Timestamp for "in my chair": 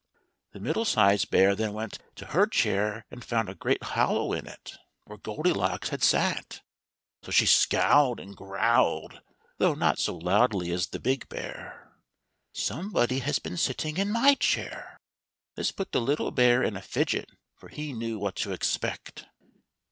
13.97-14.99